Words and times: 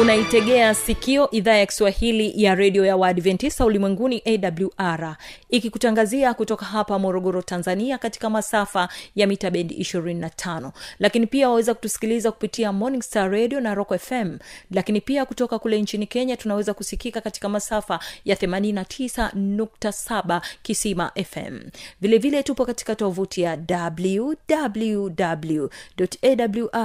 unaitegea 0.00 0.74
sikio 0.74 1.30
idhaa 1.30 1.54
ya 1.54 1.66
kiswahili 1.66 2.42
ya 2.42 2.54
redio 2.54 2.84
ya 2.84 2.96
waadventista 2.96 3.64
ulimwenguni 3.64 4.22
awr 4.26 5.16
ikikutangazia 5.50 6.34
kutoka 6.34 6.66
hapa 6.66 6.98
morogoro 6.98 7.42
tanzania 7.42 7.98
katika 7.98 8.30
masafa 8.30 8.88
ya 9.14 9.26
mita 9.26 9.50
bendi 9.50 9.74
25 9.74 10.70
lakini 10.98 11.26
pia 11.26 11.48
waweza 11.48 11.74
kutusikiliza 11.74 12.32
kupitia 12.32 12.72
morning 12.72 13.02
star 13.02 13.30
radio 13.30 13.60
na 13.60 13.74
rock 13.74 13.98
fm 13.98 14.38
lakini 14.70 15.00
pia 15.00 15.24
kutoka 15.26 15.58
kule 15.58 15.80
nchini 15.82 16.06
kenya 16.06 16.36
tunaweza 16.36 16.74
kusikika 16.74 17.20
katika 17.20 17.48
masafa 17.48 18.00
ya 18.24 18.36
89.7 18.36 20.40
kisima 20.62 21.12
fm 21.30 21.58
vilevile 22.00 22.18
vile 22.18 22.42
tupo 22.42 22.66
katika 22.66 22.94
tovuti 22.94 23.42
ya 23.42 23.58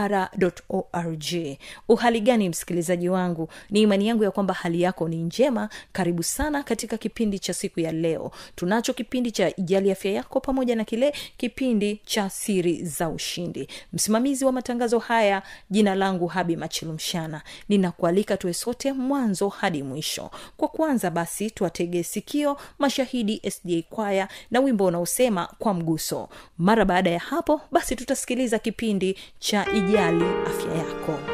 www.awr.org 0.03 1.57
uhali 1.89 2.21
gani 2.21 2.49
msikilizaji 2.49 3.02
wangu. 3.09 3.49
Ni 3.69 3.81
imani 3.81 4.07
yangu 4.07 4.23
ya 4.23 4.31
kwamba 4.31 4.53
hali 4.53 4.81
yako 4.81 5.07
ni 5.09 5.17
njema. 5.17 5.69
Karibu 5.91 6.23
sana 6.23 6.63
katika 6.63 6.97
kipindi 6.97 7.39
cha 7.39 7.53
siku 7.53 7.79
ya 7.79 7.91
leo. 7.91 8.31
Tunacho 8.55 8.93
kipindi 8.93 9.31
cha 9.31 9.55
ijali 9.55 9.91
afya 9.91 10.11
yako 10.11 10.39
pamoja 10.39 10.75
na 10.75 10.83
kile 10.85 11.13
kipindi 11.37 12.01
cha 12.05 12.29
siri 12.29 12.85
za 12.85 13.09
ushindi. 13.09 13.67
Msimamizi 13.93 14.45
wa 14.45 14.51
matangazo 14.51 14.99
haya 14.99 15.41
jina 15.69 15.95
langu 15.95 16.27
habi 16.27 16.55
machilumshana. 16.55 17.41
Ninakualika 17.69 18.37
tuwe 18.37 18.53
sote 18.53 18.93
mwanzo 18.93 19.49
hadi 19.49 19.83
mwisho. 19.83 20.31
Kwa 20.57 20.67
kwanza 20.67 21.09
basi 21.11 21.51
tuwatege 21.51 22.03
sikio 22.03 22.57
mashahidi 22.79 23.41
sda 23.51 23.81
kwaya 23.89 24.27
na 24.51 24.59
wimbo 24.59 24.85
unaosema 24.85 25.47
kwa 25.59 25.73
mguso. 25.73 26.29
Mara 26.57 26.85
baada 26.85 27.09
ya 27.09 27.19
hapo 27.19 27.61
basi 27.71 27.95
tutasikiliza 27.95 28.59
kipindi 28.59 29.17
cha 29.39 29.65
ijali 29.75 30.25
afya 30.47 30.73
yako 30.73 31.32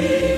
Amen. 0.00 0.29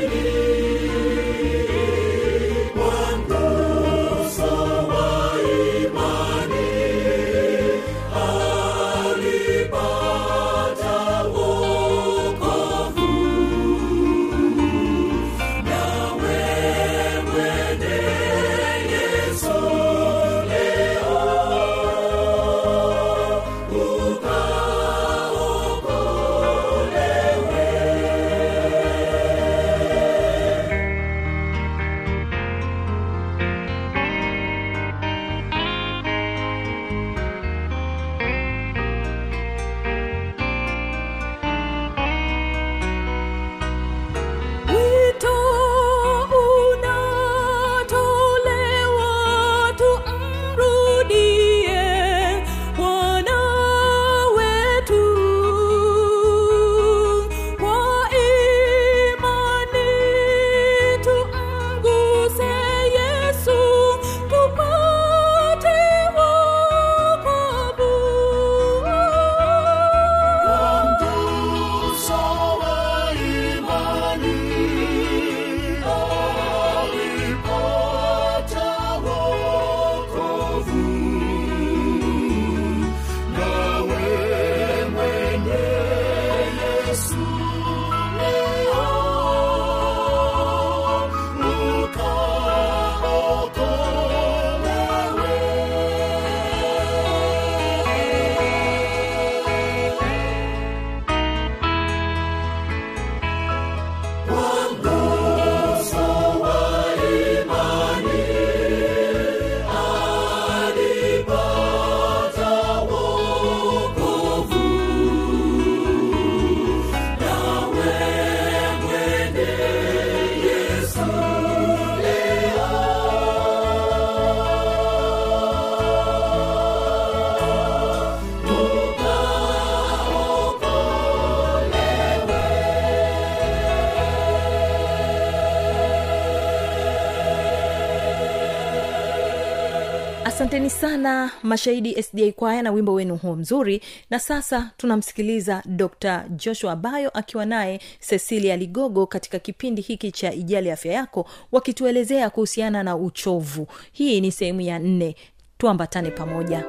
Mashahidi 141.43 142.03
sda 142.03 142.33
kwaya 142.33 142.63
na 142.63 142.71
wimbo 142.73 142.95
wenu 142.95 143.17
huo 143.17 143.37
mzuri. 143.37 143.83
Na 144.11 144.19
sasa 144.19 144.71
tunamsikiliza 144.77 145.63
dr 145.67 146.25
joshua 146.31 146.77
bayo 146.77 147.11
akiwa 147.11 147.47
naye 147.47 147.81
cecilia 148.09 148.57
ligogo 148.57 149.07
katika 149.07 149.39
kipindi 149.39 149.83
hiki 149.83 150.13
cha 150.13 150.33
ijali 150.33 150.71
afya 150.71 150.93
yako 150.93 151.27
wakituelezea 151.53 152.31
kuhusiana 152.31 152.83
na 152.83 152.97
uchovu. 152.97 153.67
Hii 153.93 154.21
ni 154.21 154.33
sehemu 154.33 154.61
ya 154.61 154.79
nne. 154.79 155.17
Tuambatane 155.59 156.11
pamoja 156.11 156.65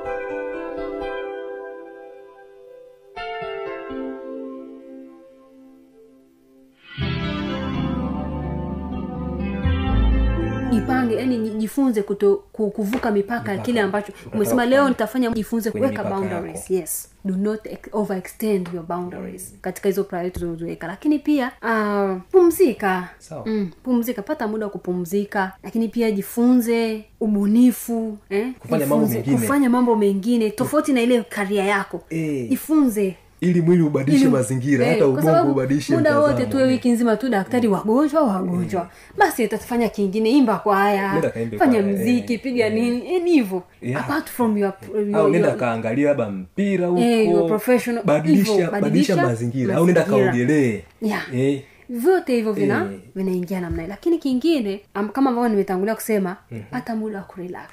jipange 10.73 11.15
yani 11.15 11.49
jifunze 11.49 12.01
kuto, 12.03 12.35
kuvuka 12.51 13.11
mipaka 13.11 13.51
ya 13.51 13.57
kile 13.57 13.81
ambacho 13.81 14.13
umesema 14.33 14.65
leo 14.65 14.89
nitafanya 14.89 15.29
jifunze 15.29 15.71
kuweka 15.71 16.03
boundaries 16.03 16.61
yako. 16.61 16.73
yes 16.73 17.09
do 17.25 17.35
not 17.35 17.59
overextend 17.91 18.69
your 18.73 18.83
boundaries 18.85 19.53
katika 19.61 19.89
hizo 19.89 20.03
priority 20.03 20.39
ulizoziweka 20.39 20.87
lakini 20.87 21.19
pia 21.19 21.51
uh, 21.61 22.21
pumzika 22.31 23.09
so. 23.19 23.43
mm, 23.45 23.69
pumzika 23.83 24.21
pata 24.21 24.47
muda 24.47 24.65
wa 24.65 24.71
kupumzika 24.71 25.51
lakini 25.63 25.87
pia 25.87 26.11
jifunze 26.11 27.05
ubunifu 27.19 28.17
eh? 28.29 28.53
Kufanya 28.59 28.85
mambo 28.87 29.07
mengine. 29.07 29.37
kufanya 29.37 29.69
mambo 29.69 29.95
mengine 29.95 30.49
tofauti 30.49 30.93
na 30.93 31.01
ile 31.01 31.23
karia 31.23 31.63
yako 31.63 32.01
Eh. 32.09 32.49
jifunze 32.49 33.15
ili 33.49 33.61
mwili 33.61 33.81
ubadilishe 33.83 34.23
ili- 34.23 34.33
mazingira 34.33 34.85
eh, 34.85 34.93
hata 34.93 35.07
ubongo 35.07 35.51
ubadilishe 35.51 35.95
muda 35.95 36.19
wote 36.19 36.45
tuwe 36.45 36.63
wiki 36.63 36.89
nzima 36.91 37.15
tu 37.15 37.29
daktari 37.29 37.67
wagonjwa 37.67 38.23
wagonjwa. 38.23 38.89
Basi 39.17 39.45
utafanya 39.45 39.89
kingine 39.89 40.29
imba 40.31 40.55
kwaya 40.59 41.31
fanya 41.59 41.81
mziki 41.81 42.33
eh, 42.33 42.41
piga 42.41 42.69
nini 42.69 43.13
yani 43.13 43.31
hivyo. 43.31 43.63
Yeah. 43.81 44.01
apart 44.03 44.29
from 44.29 44.57
your, 44.57 44.73
your, 45.07 45.15
au 45.15 45.29
nenda 45.29 45.51
kaangalia 45.51 46.07
labda 46.07 46.29
mpira 46.29 46.87
huko. 46.87 47.01
Eh, 47.01 47.29
badilisha 47.59 48.01
badilisha 48.05 48.71
badilisha 48.71 49.15
mazingira. 49.15 49.75
Au 49.75 49.85
nenda 49.85 50.03
kaogelee. 50.03 50.83
Yeah. 51.01 51.35
eh, 51.35 51.61
vyote 51.89 52.35
hivyo 52.35 52.53
vina 52.53 52.89
e. 52.93 52.99
vinaingia 53.15 53.61
namna 53.61 53.87
lakini 53.87 54.17
kingine 54.17 54.81
am, 54.93 55.09
kama 55.09 55.29
ambavyo 55.29 55.49
nimetangulia 55.49 55.95
kusema 55.95 56.37
hata 56.71 56.95
muda 56.95 57.17
wa 57.17 57.23
kurelax. 57.23 57.69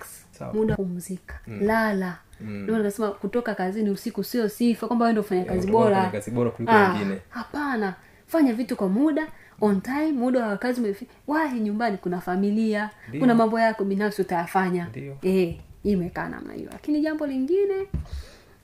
Muda 0.55 0.73
wa 0.73 0.77
kupumzika. 0.77 1.35
Lala 1.61 2.17
ndio 2.41 2.79
nasema 2.79 3.11
kutoka 3.11 3.55
kazini 3.55 3.91
usiku 3.91 4.25
sio 4.25 4.49
sifa 4.49 4.87
kwamba 4.87 5.05
wewe 5.05 5.13
ndio 5.13 5.23
ufanya 5.23 5.45
kazi 5.45 5.71
bora 5.71 6.11
kazi 6.11 6.31
bora 6.31 6.51
kuliko 6.51 6.73
Ah, 6.73 6.95
hapana 7.29 7.95
fanya 8.27 8.53
vitu 8.55 8.77
kwa 8.77 8.89
muda 8.89 9.27
on 9.61 9.81
time 9.81 10.13
muda 10.13 10.47
wa 10.47 10.57
kazi 10.57 10.81
umefika 10.81 11.13
wahi 11.27 11.61
nyumbani 11.61 11.97
kuna 11.97 12.21
familia 12.21 12.91
Ndio. 13.09 13.21
kuna 13.21 13.35
mambo 13.35 13.61
yako 13.61 13.85
binafsi 13.85 14.23
utayafanya 14.23 14.87
eh, 15.23 15.57
imekaa 15.85 16.29
namna 16.29 16.53
hiyo 16.55 16.69
lakini 16.73 17.01
jambo 17.01 17.27
lingine 17.27 17.87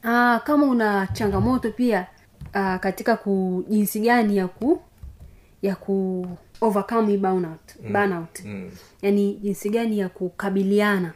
aa, 0.04 0.38
kama 0.38 0.66
una 0.66 1.06
changamoto 1.12 1.70
pia 1.70 2.06
aa, 2.54 2.78
katika 2.78 3.16
ku 3.16 3.64
jinsi 3.68 4.00
gani 4.00 4.36
ya 4.36 4.48
ku 4.48 4.80
ya 5.62 5.74
ku 5.76 6.26
overcome 6.60 7.16
burnout, 7.16 7.76
mm. 7.84 7.92
burnout. 7.92 8.44
mm. 8.44 8.70
yaani 9.02 9.34
jinsi 9.34 9.70
gani 9.70 9.98
ya 9.98 10.08
kukabiliana 10.08 11.12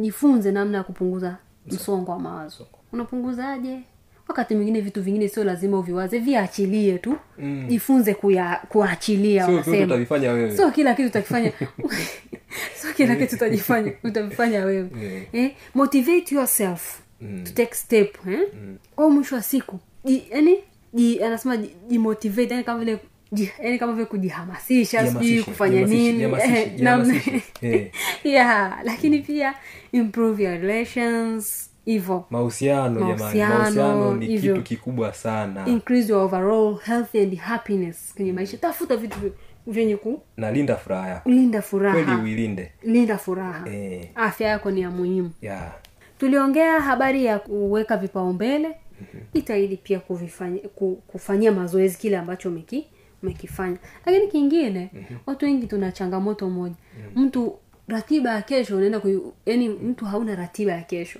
jifunze 0.00 0.52
namna 0.52 0.78
ya 0.78 0.84
kupunguza 0.84 1.36
msongo. 1.74 2.12
Wa 2.12 2.18
mawazo. 2.18 2.66
Unapunguzaje? 2.92 3.78
Wakati 4.28 4.54
mwingine 4.54 4.80
vitu 4.80 5.02
vingine 5.02 5.28
sio 5.28 5.44
lazima 5.44 5.78
uviwaze 5.78 6.18
viachilie 6.18 6.98
tu. 6.98 7.16
Mm. 7.38 7.64
jifunze 7.68 8.14
kuya, 8.14 8.60
kuachilia 8.68 9.46
sio 10.56 10.70
kila 10.70 10.94
kitu 10.94 11.08
utakifanya. 11.08 11.52
Sio 12.80 12.92
kila 12.96 13.16
kitu 13.16 13.34
utajifanya 13.36 13.92
utavifanya 14.04 14.64
wewe. 14.64 14.90
Yeah. 15.02 15.24
eh? 15.34 15.50
motivate 15.74 16.34
yourself 16.34 17.00
to 17.44 17.50
take 17.52 17.74
step 17.74 18.16
eh? 18.28 18.40
au 18.96 19.10
mwisho 19.10 19.34
wa 19.34 19.42
siku 19.42 19.78
yani 20.30 20.58
anasema 21.24 21.56
ji- 21.56 21.74
jimotivate 21.88 22.50
yani 22.54 22.64
kama 22.64 22.78
vile 22.78 22.98
yani 23.62 23.78
kama 23.78 23.92
vile 23.92 24.04
kujihamasisha 24.06 25.06
sijui 25.12 25.42
kufanya 25.42 25.80
nini 25.86 26.26
yeah 28.32 28.80
lakini 28.84 29.18
pia 29.18 29.54
improve 29.92 30.42
your 30.44 30.60
relations 30.60 31.70
hivo. 31.84 32.26
Mahusiano 32.30 33.00
Mahusiano, 33.00 34.14
ni 34.14 34.26
hivyo. 34.26 34.54
kitu 34.54 34.64
kikubwa 34.64 35.12
sana. 35.14 35.66
Increase 35.66 36.12
your 36.12 36.22
overall 36.22 36.78
health 36.84 37.14
and 37.14 37.36
happiness 37.36 38.14
kwenye 38.14 38.32
maisha. 38.32 38.56
Tafuta 38.56 38.96
vitu 38.96 39.18
vyenye 39.66 39.96
ku 39.96 40.22
na 40.36 40.52
linda 40.52 40.76
furaha. 40.76 41.08
Yako 41.08 41.30
linda 41.30 41.62
furaha. 41.62 42.22
Uilinde. 42.22 42.72
Linda 42.82 43.18
furaha. 43.18 43.68
Eh. 43.70 44.08
afya 44.14 44.48
yako 44.48 44.70
ni 44.70 44.80
ya 44.80 44.90
muhimu. 44.90 45.30
Yeah. 45.42 45.72
tuliongea 46.18 46.80
habari 46.80 47.24
ya 47.24 47.38
kuweka 47.38 47.96
vipaumbele. 47.96 48.68
Itaidi 49.34 49.76
pia 49.76 50.00
kuvifanya, 50.00 50.58
ku, 50.74 51.02
kufanyia 51.06 51.52
mazoezi 51.52 51.98
kile 51.98 52.16
ambacho 52.16 52.48
umeki 52.48 52.86
umekifanya. 53.22 53.76
Lakini 54.06 54.26
kingine 54.28 54.90
watu 55.26 55.44
wengi 55.44 55.66
tuna 55.66 55.92
changamoto 55.92 56.50
moja. 56.50 56.74
Mtu 57.16 57.58
ratiba 57.88 58.30
ya 58.34 58.42
kesho 58.42 58.76
unaenda 58.76 59.00
yani 59.46 59.68
mtu 59.68 60.04
hauna 60.04 60.34
ratiba 60.34 60.72
ya 60.72 60.82
kesho. 60.82 61.18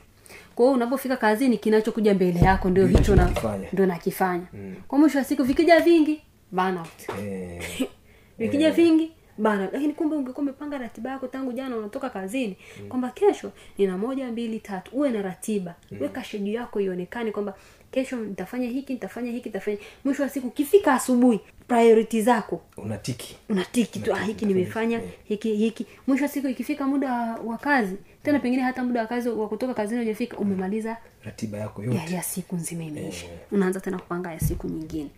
Kwa 0.55 0.65
hiyo 0.65 0.75
unapofika 0.77 1.17
kazini 1.17 1.59
kinachokuja 1.59 2.15
mbele 2.15 2.41
yako 2.41 2.71
ndio 2.71 2.87
hicho 2.87 3.17
na- 3.17 3.87
nakifanya. 3.87 4.47
Kwa 4.89 4.99
mwisho 4.99 5.19
wa 5.19 5.25
siku 5.25 5.43
vikija 5.45 5.81
vingi 5.81 6.23
burnout 6.53 7.09
eh. 7.23 7.89
vikija 8.39 8.71
vingi 8.71 9.13
bana 9.39 9.69
lakini 9.73 9.93
kumbe 9.93 10.17
ungekuwa 10.17 10.43
umepanga 10.43 10.79
ratiba 10.79 11.11
yako 11.11 11.27
tangu 11.27 11.53
jana 11.53 11.77
unatoka 11.77 12.11
kazini 12.11 12.57
kwamba 12.89 13.11
kesho 13.11 13.53
nina 13.79 13.99
moja 13.99 14.33
mbili 14.33 14.61
tatu 14.61 14.91
uwe 14.97 15.11
na 15.11 15.23
ratiba. 15.23 15.75
Weka 16.01 16.25
shedu 16.25 16.47
yako 16.47 16.81
ionekane 16.81 17.31
kwamba 17.33 17.55
kesho 17.91 18.17
nitafanya 18.17 18.69
hiki 18.69 18.93
nitafanya 18.93 19.31
hiki 19.33 19.49
nitafanya 19.49 19.79
mwisho 20.05 20.23
wa 20.23 20.29
siku 20.29 20.47
ukifika 20.47 20.95
asubuhi 20.95 21.41
priority 21.69 22.23
zako. 22.23 22.61
Unatiki. 22.77 23.37
Unatiki 23.49 23.99
tu 24.01 24.15
ah, 24.15 24.19
hiki 24.23 24.47
nimefanya 24.47 25.01
hiki. 25.25 25.55
hiki 25.57 25.87
mwisho 26.07 26.25
wa 26.25 26.29
siku 26.31 26.49
ikifika 26.49 26.87
muda 26.87 27.13
wa, 27.45 27.59
kazi 27.59 27.97
tena 28.23 28.39
pengine 28.39 28.63
hata 28.63 28.85
muda 28.85 29.01
wa 29.01 29.07
kazi 29.07 29.29
wa 29.29 29.49
kutoka 29.49 29.75
kazini 29.75 30.01
ujafika 30.01 30.37
umemaliza 30.37 30.97
ratiba 31.25 31.59
yako 31.59 31.83
yote. 31.83 32.15
ya 32.15 32.23
siku 32.23 32.57
nzima 32.57 32.85
imeisha. 32.85 33.27
Unaanza 33.53 33.81
tena 33.81 33.99
kupanga 33.99 34.33
ya 34.33 34.41
siku 34.41 34.67
nyingine. 34.69 35.11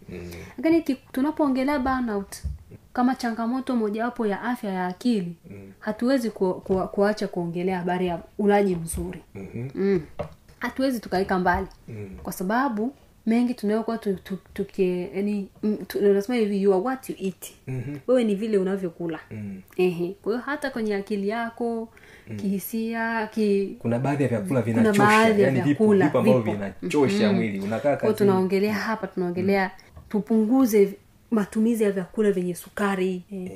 Lakini 0.58 0.82
ki- 0.82 0.96
tunapoongelea 1.12 1.78
burnout 1.78 2.36
kama 2.92 3.14
changamoto 3.14 3.76
mojawapo 3.76 4.26
ya 4.26 4.42
afya 4.42 4.70
ya 4.72 4.86
akili 4.86 5.36
hatuwezi 5.78 6.30
ku, 6.30 6.54
ku, 6.54 6.88
kuacha 6.88 7.28
kuongelea 7.28 7.78
habari 7.78 8.06
ya 8.06 8.20
ulaji 8.38 8.76
mzuri. 8.76 9.20
Mm. 9.74 10.00
Hatuwezi 10.60 11.00
tukaweka 11.00 11.38
mbali. 11.38 11.66
Kwa 12.22 12.32
sababu 12.32 12.94
mengi 13.26 13.54
tunayokuwa 13.54 13.98
tu- 13.98 14.14
tu- 14.24 14.38
tuki 14.54 15.08
yani 15.14 15.48
mm, 15.62 15.78
unasema 16.00 16.38
hivi 16.38 16.62
you 16.62 16.72
are 16.74 16.82
what 16.82 17.10
you 17.10 17.16
eat. 17.22 17.52
Wewe 18.06 18.24
ni 18.24 18.34
vile 18.34 18.58
unavyokula. 18.58 19.20
Ehe. 19.76 20.14
kwa 20.22 20.32
hiyo 20.32 20.44
hata 20.46 20.70
kwenye 20.70 20.94
akili 20.94 21.28
yako 21.28 21.88
kihisia 22.36 23.26
ki, 23.26 23.76
kuna 23.78 23.98
baadhi 23.98 24.22
ya 24.22 24.28
vyakula 24.28 24.62
vinachosha 24.62 25.02
ambavyo 26.18 26.32
vinachosha 26.80 27.32
mwili. 27.32 27.60
Unakaa 27.60 27.96
tunaongelea 28.12 28.74
hapa 28.74 29.06
tunaongelea 29.06 29.70
tupunguze 30.08 30.94
matumizi 31.30 31.84
ya 31.84 31.90
vyakula 31.92 32.32
vyenye 32.32 32.54
sukari 32.54 33.22
eh, 33.32 33.52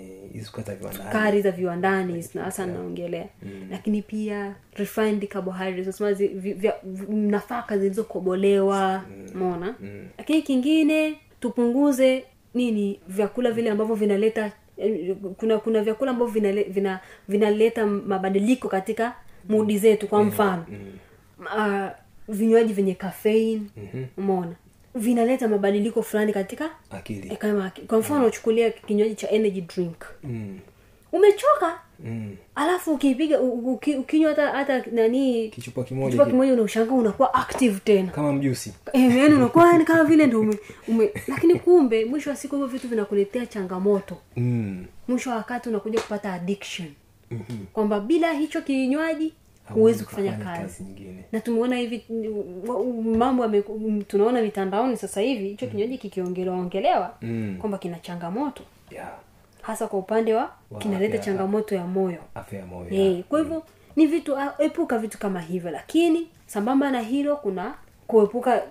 sukari 1.07 1.43
za 1.43 1.51
viwandani. 1.51 2.13
hasa 2.45 2.67
naongelea. 2.67 3.27
Lakini 3.71 4.03
pia 4.03 4.55
refined 4.75 5.29
carbohydrates 5.29 6.03
vi- 6.19 6.53
vi- 6.53 6.73
nafaka 7.17 7.79
zilizokobolewa 7.79 9.03
mona 9.35 9.75
lakini 10.19 10.43
kingine 10.43 11.15
tupunguze 11.41 12.25
nini 12.55 13.01
vyakula 13.09 13.51
vile 13.51 13.71
ambavyo 13.71 13.95
vinaleta 13.95 14.53
kuna 15.37 15.59
kuna 15.59 15.83
vyakula 15.83 16.11
ambavyo 16.11 16.41
vinale- 16.41 16.69
vina- 16.73 17.01
vinaleta 17.29 17.87
mabadiliko 17.87 18.69
katika 18.69 19.15
mudi 19.49 19.79
zetu 19.79 20.09
kwa 20.09 20.25
mfano. 20.25 20.65
Uh, 21.41 21.89
vinywaji 22.29 22.73
vyenye 22.73 22.95
caffeine 22.95 23.63
umeona 24.19 24.55
vinaleta 24.95 25.49
mabadiliko 25.49 26.03
fulani 26.03 26.33
katika 26.33 26.71
akili. 26.91 27.37
kama 27.37 27.73
kwa 27.87 27.99
mfano 27.99 28.27
uchukulia 28.27 28.71
kinywaji 28.71 29.15
cha 29.15 29.31
energy 29.31 29.61
drink. 29.61 29.97
Mm. 30.25 30.59
umechoka? 31.13 31.79
Mm. 32.05 32.37
alafu 32.55 32.93
ukipiga 32.93 33.41
ukinywa 33.99 34.31
hata 34.31 34.51
hata 34.51 34.85
nani 34.93 35.49
kichupa 35.49 35.85
kimoja 35.85 36.07
kichupa 36.11 36.27
kimoja 36.31 36.53
unaushangaa 36.53 36.95
unakuwa 36.95 37.35
active 37.35 37.81
tena. 37.85 38.11
Kama 38.11 38.33
mjusi. 38.33 38.73
Eh, 38.93 39.17
yani 39.17 39.35
unakuwa 39.35 39.67
yani 39.73 39.85
kama 39.85 40.05
vile 40.05 40.27
ndio 40.27 40.41
ume, 40.41 40.59
ume 40.89 41.11
lakini 41.29 41.55
kumbe 41.59 42.05
mwisho 42.05 42.31
wa 42.31 42.37
siku 42.37 42.55
hivyo 42.57 42.69
vitu 42.69 42.89
vinakuletea 42.89 43.47
changamoto. 43.47 44.17
Mm. 44.37 44.85
mwisho 45.09 45.31
wa 45.31 45.37
wakati 45.37 45.69
unakuja 45.69 46.01
kupata 46.01 46.33
addiction. 46.33 46.89
Kwamba 47.73 48.01
bila 48.01 48.33
hicho 48.33 48.63
kinywaji 48.63 49.33
huwezi 49.69 50.05
kufanya 50.05 50.33
kazi 50.33 50.83
nyingine 50.83 51.25
na 51.33 51.41
tumeona 51.41 51.77
hivi 51.77 52.05
mm, 52.11 53.17
mambo 53.17 53.49
mm, 53.49 54.03
tunaona 54.09 54.43
mitandaoni 54.43 54.97
sasa 54.97 55.21
hivi 55.21 55.49
hicho 55.49 55.67
kinywaji 55.67 55.99
kikiongelewa 55.99 56.57
ongelewa 56.57 57.15
Mm. 57.23 57.57
kwamba 57.61 57.79
kina 57.79 57.99
changamoto 57.99 58.63
yeah. 58.91 59.13
hasa 59.63 59.87
kwa 59.87 59.99
upande 59.99 60.35
wa 60.35 60.51
kinaleta 60.79 61.19
changamoto 61.19 61.75
ya 61.75 61.87
moyo 61.87 62.19
afya 62.35 62.59
ya 62.59 62.67
moyo 62.67 62.87
Eh, 62.91 63.25
kwa 63.29 63.39
hivyo 63.39 63.63
ni 63.97 64.07
vitu 64.07 64.37
epuka 64.59 64.99
vitu 64.99 65.19
kama 65.19 65.41
hivyo 65.41 65.71
lakini 65.71 66.29
sambamba 66.47 66.91
na 66.91 67.01
hilo 67.01 67.37
kuna 67.37 67.75
kuepuka 68.07 68.63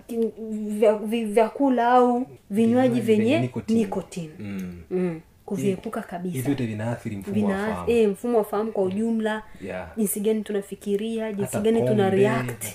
vyakula 1.04 1.84
vya- 1.84 1.88
au 1.98 2.26
vinywaji 2.50 3.00
vyenye 3.02 3.40
nikotini. 3.40 3.80
nikotini 3.80 4.34
mm. 4.40 4.82
mm. 4.92 5.22
Kuviepuka 5.46 6.02
kabisa. 6.02 6.42
Vyote 6.42 6.66
vinaathiri 6.66 7.16
mfumo 7.18 7.48
wa 7.48 7.54
vina 7.54 7.68
fahamu. 7.68 7.90
eh, 7.92 8.10
mfumo 8.10 8.38
wa 8.38 8.44
fahamu 8.44 8.72
kwa 8.72 8.84
ujumla 8.84 9.44
Yeah. 9.62 9.88
jinsi 9.98 10.20
gani 10.20 10.42
tunafikiria 10.44 11.34
jinsi 11.34 11.58
gani 11.58 11.82
tuna 11.88 12.10
react. 12.10 12.66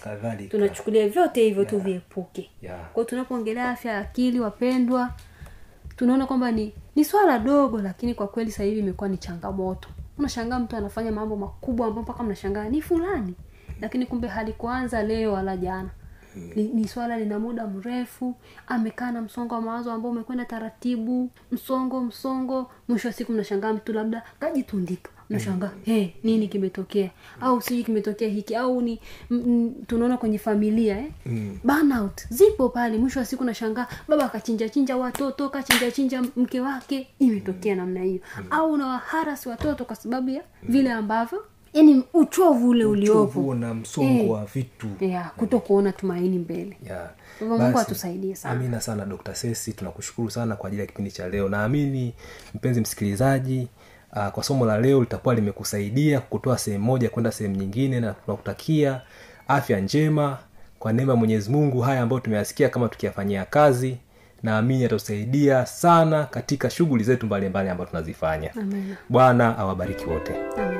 tunachukulia 0.51 1.09
vyote 1.09 1.43
hivyo 1.43 1.65
tuviepuke 1.65 2.51
Yeah. 2.63 2.91
kwao 2.93 3.05
tunapoongelea 3.05 3.71
afya 3.71 3.93
ya 3.93 3.99
akili 3.99 4.41
wapendwa 4.41 5.11
tunaona 5.97 6.27
kwamba 6.27 6.51
ni 6.51 6.73
ni 6.97 7.05
swala 7.05 7.39
dogo 7.39 7.79
lakini 7.83 8.15
kwa 8.15 8.29
kweli 8.29 8.51
sasa 8.51 8.65
hivi 8.65 8.81
imekuwa 8.81 9.09
ni 9.09 9.17
changamoto. 9.19 9.89
Unashangaa 10.19 10.59
mtu 10.59 10.77
anafanya 10.77 11.13
mambo 11.13 11.37
makubwa 11.37 11.87
ambayo 11.87 12.03
mpaka 12.03 12.23
mnashangaa 12.23 12.69
ni 12.69 12.83
fulani. 12.83 13.35
Lakini 13.81 14.07
kumbe 14.07 14.29
halikuanza 14.29 15.03
leo 15.03 15.33
wala 15.33 15.57
jana 15.57 15.89
ni, 16.57 16.63
ni 16.63 16.89
swala 16.89 17.19
lina 17.19 17.39
muda 17.39 17.67
mrefu. 17.67 18.35
Amekaa 18.67 19.11
na 19.13 19.23
msongo 19.23 19.55
wa 19.55 19.61
mawazo 19.61 19.93
ambao 19.93 20.11
umekwenda 20.11 20.45
taratibu. 20.45 21.31
Msongo 21.53 22.01
msongo. 22.01 22.71
Mwisho 22.89 23.09
wa 23.09 23.15
siku 23.15 23.33
mnashangaa 23.33 23.73
mtu 23.73 23.93
labda 23.93 24.23
kajitundika 24.41 25.11
mnashangaa 25.31 25.71
hey, 25.85 26.09
nini 26.23 26.49
kimetokea? 26.49 27.11
Au 27.41 27.63
sijui 27.63 27.85
kimetokea 27.85 28.29
hiki. 28.29 28.55
Au 28.57 28.81
ni 28.83 29.01
tunaona 29.87 30.17
kwenye 30.17 30.39
familia 30.39 30.99
eh? 30.99 31.11
mm. 31.27 31.59
burnout 31.65 32.27
zipo 32.31 32.69
pale. 32.69 32.99
Mwisho 32.99 33.19
wa 33.19 33.25
siku 33.25 33.45
nashangaa 33.45 33.87
baba 34.09 34.25
akachinjachinja 34.25 34.97
watoto 34.97 35.49
kachinjachinja 35.49 36.23
mke 36.37 36.61
wake. 36.61 37.09
Imetokea 37.19 37.77
namna 37.77 38.01
hiyo. 38.03 38.21
Au 38.51 38.73
unawaharasi 38.73 39.49
watoto 39.49 39.85
kwa 39.85 39.97
sababu 39.97 40.31
ya 40.31 40.43
vile 40.63 40.93
ambavyo 40.93 41.45
yani 41.79 42.03
uchovu 42.15 42.69
ule 42.69 42.85
uliopo. 42.85 43.55
na 43.55 43.75
msongo 43.75 44.23
Eh. 44.25 44.31
wa 44.31 44.45
vitu. 44.45 44.87
Yeah, 45.01 45.33
kuto 45.37 45.61
kuona 45.61 45.93
tumaini 45.93 46.39
mbele. 46.39 46.77
Yeah. 46.87 47.11
mungu 47.41 47.79
atusaidie 47.79 48.35
sana. 48.37 48.55
amina 48.55 48.81
sana 48.81 49.05
dr 49.05 49.35
sesi. 49.35 49.73
Tunakushukuru 49.73 50.31
sana 50.31 50.57
kwa 50.57 50.67
ajili 50.69 50.81
ya 50.81 50.87
kipindi 50.87 51.11
cha 51.11 51.29
leo. 51.29 51.49
Naamini 51.49 52.15
mpenzi 52.55 52.81
msikilizaji 52.81 53.69
uh, 54.17 54.29
kwa 54.29 54.43
somo 54.43 54.67
la 54.67 54.81
leo 54.81 55.01
litakuwa 55.01 55.35
limekusaidia 55.35 56.21
kutoa 56.21 56.59
sehemu 56.59 56.85
moja 56.85 57.11
kwenda 57.11 57.33
sehemu 57.33 57.57
nyingine 57.57 58.01
na 58.01 58.13
tunakutakia 58.13 59.01
afya 59.49 59.81
njema 59.81 60.39
kwa 60.79 60.93
neema 60.93 61.13
ya 61.13 61.17
mwenyezi 61.19 61.51
mungu. 61.51 61.81
Haya 61.81 62.03
ambayo 62.03 62.21
tumeyasikia 62.21 62.69
kama 62.69 62.89
tukiyafanyia 62.89 63.45
kazi 63.45 63.97
naamini 64.43 64.83
yatatusaidia 64.83 65.67
sana 65.67 66.25
katika 66.25 66.71
shughuli 66.71 67.05
zetu 67.05 67.27
mbalimbali 67.27 67.69
ambazo 67.69 67.91
tunazifanya. 67.91 68.51
Bwana 69.09 69.59
awabariki 69.59 70.05
wote. 70.07 70.33
Amen. 70.57 70.78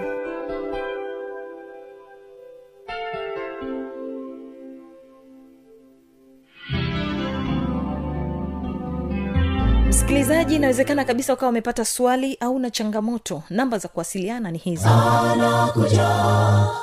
Msikilizaji 10.09 10.57
inawezekana 10.57 11.05
kabisa 11.05 11.35
ukawa 11.35 11.51
umepata 11.51 11.85
swali 11.85 12.37
au 12.41 12.59
na 12.59 12.71
changamoto. 12.71 13.43
Namba 13.51 13.79
za 13.79 13.89
kuwasiliana 13.89 14.51
ni 14.51 14.59
hizo 14.59 14.89
anakuja 14.89 16.09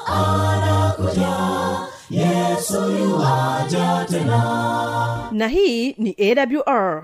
anakuja. 0.08 1.36
Yesu 2.10 3.22
tena. 4.10 5.30
Na 5.32 5.48
hii 5.48 5.94
ni 5.98 6.16
awr 6.20 7.04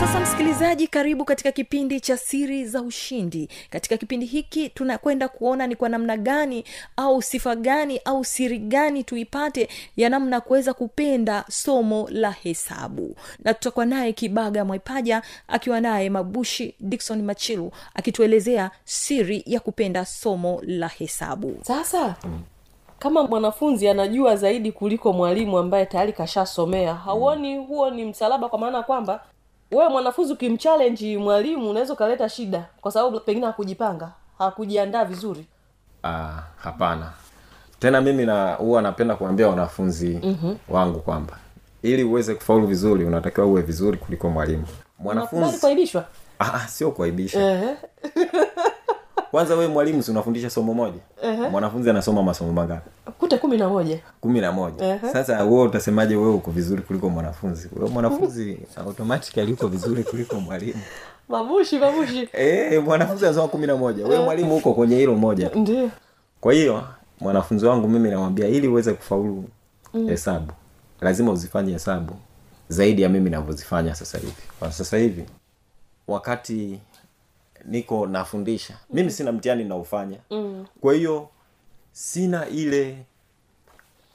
sasa 0.00 0.20
msikilizaji 0.20 0.86
karibu 0.86 1.24
katika 1.24 1.52
kipindi 1.52 2.00
cha 2.00 2.16
siri 2.16 2.64
za 2.64 2.82
ushindi. 2.82 3.48
Katika 3.70 3.96
kipindi 3.96 4.26
hiki 4.26 4.68
tunakwenda 4.68 5.28
kuona 5.28 5.66
ni 5.66 5.76
kwa 5.76 5.88
namna 5.88 6.16
gani 6.16 6.64
au 6.96 7.22
sifa 7.22 7.56
gani 7.56 7.98
au 8.04 8.24
siri 8.24 8.58
gani 8.58 9.04
tuipate 9.04 9.68
ya 9.96 10.08
namna 10.08 10.40
kuweza 10.40 10.74
kupenda 10.74 11.44
somo 11.50 12.08
la 12.10 12.30
hesabu. 12.30 13.16
Na 13.44 13.54
tutakuwa 13.54 13.86
naye 13.86 14.12
kibaga 14.12 14.64
mwaipaja 14.64 15.22
akiwa 15.48 15.80
naye 15.80 16.10
mabushi 16.10 16.74
dikson 16.80 17.22
machilu 17.22 17.72
akituelezea 17.94 18.70
siri 18.84 19.42
ya 19.46 19.60
kupenda 19.60 20.04
somo 20.04 20.60
la 20.66 20.88
hesabu. 20.88 21.56
Sasa 21.62 22.14
kama 22.98 23.22
mwanafunzi 23.22 23.88
anajua 23.88 24.36
zaidi 24.36 24.72
kuliko 24.72 25.12
mwalimu 25.12 25.58
ambaye 25.58 25.86
tayari 25.86 26.12
kashasomea 26.12 26.94
hauoni 26.94 27.56
huo 27.58 27.90
ni 27.90 28.04
msalaba 28.04 28.48
kwa 28.48 28.58
maana 28.58 28.82
kwamba 28.82 29.24
wewe 29.70 29.88
mwanafunzi 29.88 30.32
ukimchalenji 30.32 31.16
mwalimu 31.16 31.70
unaweza 31.70 31.92
ukaleta 31.92 32.28
shida 32.28 32.64
kwa 32.80 32.92
sababu 32.92 33.20
pengine 33.20 33.46
hakujipanga 33.46 34.12
hakujiandaa 34.38 35.04
vizuri. 35.04 35.46
Ah, 36.04 36.42
hapana. 36.56 37.12
Tena 37.78 38.00
mimi 38.00 38.26
na 38.26 38.54
huwa 38.54 38.82
napenda 38.82 39.16
kuambia 39.16 39.48
wanafunzi 39.48 40.20
mm-hmm. 40.22 40.56
wangu 40.68 40.98
kwamba 41.00 41.38
ili 41.82 42.04
uweze 42.04 42.34
kufaulu 42.34 42.66
vizuri 42.66 43.04
unatakiwa 43.04 43.46
uwe 43.46 43.62
vizuri 43.62 43.98
kuliko 43.98 44.30
mwalimu. 44.30 44.66
Mwanafunzi 44.98 45.58
kuaibishwa? 45.58 46.04
Ah, 46.38 46.52
ah, 46.54 46.68
sio 46.68 46.90
kuaibisha. 46.90 47.38
kwanza 49.30 49.54
wewe 49.54 49.68
mwalimu 49.68 50.02
si 50.02 50.10
unafundisha 50.10 50.50
somo 50.50 50.74
moja? 50.74 50.98
Mwanafunzi 51.50 51.90
anasoma 51.90 52.22
masomo 52.22 52.52
mangapi? 52.52 52.90
Kute 53.18 53.38
kumi 53.38 53.56
na 53.56 53.68
moja. 53.68 53.98
Kumi 54.20 54.40
na 54.40 54.52
moja. 54.52 54.84
Ehe. 54.86 55.12
sasa 55.12 55.44
wewe 55.44 55.62
utasemaje 55.62 56.16
wewe 56.16 56.34
uko 56.34 56.50
vizuri 56.50 56.82
kuliko 56.82 57.08
mwanafunzi? 57.10 57.68
Wewe 57.76 57.90
mwanafunzi 57.90 58.58
automatikali 58.86 59.52
uko 59.52 59.68
vizuri 59.68 60.04
kuliko 60.04 60.40
mwalimu. 60.40 60.80
Mabushi 61.28 61.78
mabushi 61.78 62.28
e, 62.32 62.78
mwanafunzi 62.78 63.26
anasoma 63.26 63.48
kumi 63.48 63.66
na 63.66 63.76
moja. 63.76 64.06
Wewe 64.06 64.24
mwalimu 64.24 64.56
uko 64.56 64.74
kwenye 64.74 64.96
hilo 64.96 65.14
moja 65.14 65.50
ndio. 65.54 65.90
Kwa 66.40 66.52
hiyo 66.52 66.84
mwanafunzi 67.20 67.66
wangu 67.66 67.88
mimi 67.88 68.10
namwambia 68.10 68.48
ili 68.48 68.68
uweze 68.68 68.92
kufaulu 68.92 69.44
hesabu 70.06 70.52
lazima 71.00 71.32
uzifanye 71.32 71.72
hesabu 71.72 72.12
zaidi 72.68 73.02
ya 73.02 73.08
mimi 73.08 73.30
navyozifanya 73.30 73.94
sasa 73.94 74.18
hivi. 74.18 74.32
Kwa 74.58 74.72
sasa 74.72 74.96
hivi 74.96 75.24
wakati 76.08 76.78
niko 77.64 78.06
nafundisha. 78.06 78.74
Mimi 78.92 79.10
sina 79.10 79.32
mtihani 79.32 79.64
naufanya 79.64 80.16
mm. 80.30 80.66
kwa 80.80 80.94
hiyo 80.94 81.28
sina 81.92 82.48
ile 82.48 82.98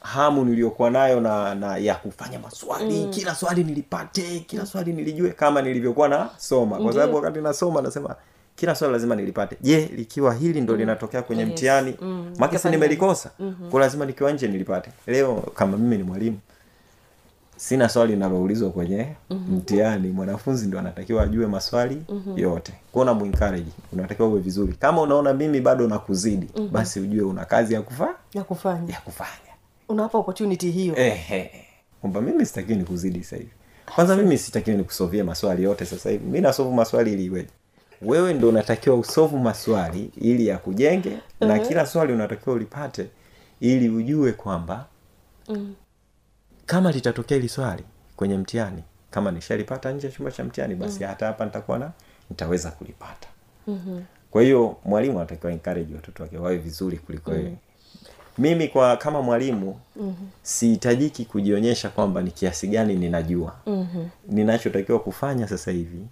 hamu 0.01 0.45
niliyokuwa 0.45 0.89
nayo 0.89 1.19
na, 1.21 1.55
na 1.55 1.77
ya 1.77 1.95
kufanya 1.95 2.39
maswali. 2.39 3.05
Mm. 3.05 3.11
kila 3.11 3.35
swali 3.35 3.63
nilipate 3.63 4.39
kila 4.39 4.65
swali 4.65 4.93
nilijue 4.93 5.29
kama 5.29 5.61
nilivyokuwa 5.61 6.07
nasoma. 6.09 6.77
Kwa 6.77 6.93
sababu 6.93 7.15
wakati 7.15 7.39
nasoma 7.39 7.81
nasema 7.81 8.15
kila 8.55 8.75
swali 8.75 8.93
lazima 8.93 9.15
nilipate. 9.15 9.57
Je 9.61 9.85
likiwa 9.95 10.33
hili 10.33 10.61
ndo 10.61 10.75
linatokea 10.75 11.21
kwenye 11.21 11.41
Yes. 11.43 11.51
mtihani? 11.51 11.95
Mm. 12.01 12.33
make 12.39 12.57
si 12.57 12.69
nimelikosa. 12.69 13.31
Ko 13.71 13.79
lazima 13.79 14.05
nikiwa 14.05 14.31
nje 14.31 14.47
nilipate. 14.47 14.89
Leo 15.07 15.35
kama 15.55 15.77
mimi 15.77 15.97
ni 15.97 16.03
mwalimu 16.03 16.39
sina 17.57 17.89
swali 17.89 18.13
linaloulizwa 18.13 18.69
kwenye 18.69 19.07
mtihani. 19.29 20.07
Mwanafunzi 20.07 20.67
ndo 20.67 20.79
anatakiwa 20.79 21.23
ajue 21.23 21.47
maswali 21.47 22.01
yote. 22.35 22.73
Kuona 22.91 23.13
muencourage 23.13 23.71
unatakiwa 23.93 24.27
uwe 24.27 24.39
vizuri. 24.39 24.73
Kama 24.73 25.01
unaona 25.01 25.33
mimi 25.33 25.61
bado 25.61 25.87
nakuzidi 25.87 26.47
basi 26.71 26.99
ujue 26.99 27.21
una 27.23 27.45
kazi 27.45 27.73
ya 27.73 27.81
kufa 27.81 28.15
ya 28.33 28.43
kufanya. 28.43 28.93
ya 28.93 29.01
kufanya. 29.01 29.29
Unawapa 29.89 30.17
opportunity 30.17 30.71
hiyo. 30.71 30.95
Ehe. 30.97 31.51
Kwamba 32.01 32.21
mimi 32.21 32.45
sitakiwi 32.45 32.77
nikuzidi 32.77 33.23
sasa 33.23 33.35
hivi. 33.35 33.49
Kwanza 33.95 34.15
mimi 34.15 34.37
sitakiwi 34.37 34.77
nikusovie 34.77 35.23
maswali 35.23 35.63
yote 35.63 35.85
sasa 35.85 36.09
hivi. 36.09 36.25
Mi 36.25 36.41
nasovu 36.41 36.73
maswali 36.73 37.13
ili 37.13 37.25
iweje? 37.25 37.49
Wewe 38.01 38.33
ndo 38.33 38.49
unatakiwa 38.49 38.95
usovu 38.95 39.37
maswali 39.39 40.11
ili 40.21 40.47
ya 40.47 40.57
kujenge 40.57 41.17
na 41.39 41.59
kila 41.59 41.85
swali 41.85 42.13
unatakiwa 42.13 42.55
ulipate 42.55 43.07
ili 43.59 43.89
ujue 43.89 44.31
kwamba 44.31 44.85
kama 46.65 46.91
litatokea 46.91 47.35
hili 47.37 47.49
swali 47.49 47.83
kwenye 48.15 48.37
mtihani 48.37 48.83
kama 49.11 49.31
nishalipata 49.31 49.91
nje 49.91 50.07
ya 50.07 50.13
chumba 50.13 50.31
cha 50.31 50.43
mtihani 50.43 50.75
basi 50.75 51.03
hata 51.03 51.25
hapa 51.25 51.45
nitakuwa 51.45 51.79
na 51.79 51.91
nitaweza 52.29 52.71
kulipata. 52.71 53.27
Kwa 54.31 54.41
hiyo 54.43 54.77
mwalimu 54.85 55.17
anatakiwa 55.19 55.51
encourage 55.51 55.95
watoto 55.95 56.23
wake 56.23 56.37
wawe 56.37 56.57
vizuri 56.57 56.97
kuliko 56.97 57.33
yeye. 57.33 57.55
Mimi 58.37 58.67
kwa 58.67 58.97
kama 58.97 59.21
mwalimu 59.21 59.79
mm-hmm. 59.95 60.27
sihitajiki 60.43 61.25
kujionyesha 61.25 61.89
kwamba 61.89 62.21
ni 62.21 62.31
kiasi 62.31 62.67
gani 62.67 62.95
ninajua. 62.95 63.55
Mm-hmm. 63.65 64.09
ninachotakiwa 64.29 64.99
kufanya 64.99 65.47
sasa 65.47 65.71
hivi 65.71 66.07